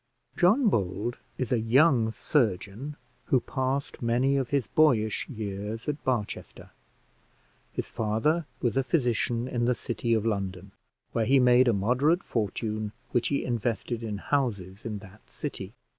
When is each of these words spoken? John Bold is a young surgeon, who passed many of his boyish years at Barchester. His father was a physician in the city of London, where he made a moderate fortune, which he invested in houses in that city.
John 0.35 0.67
Bold 0.67 1.19
is 1.37 1.51
a 1.51 1.59
young 1.59 2.11
surgeon, 2.11 2.95
who 3.25 3.39
passed 3.39 4.01
many 4.01 4.35
of 4.35 4.49
his 4.49 4.65
boyish 4.65 5.29
years 5.29 5.87
at 5.87 6.03
Barchester. 6.03 6.71
His 7.71 7.87
father 7.87 8.47
was 8.63 8.75
a 8.75 8.83
physician 8.83 9.47
in 9.47 9.65
the 9.65 9.75
city 9.75 10.15
of 10.15 10.25
London, 10.25 10.71
where 11.11 11.25
he 11.25 11.39
made 11.39 11.67
a 11.67 11.73
moderate 11.73 12.23
fortune, 12.23 12.93
which 13.11 13.27
he 13.27 13.45
invested 13.45 14.01
in 14.01 14.17
houses 14.17 14.85
in 14.85 14.97
that 15.05 15.29
city. 15.29 15.73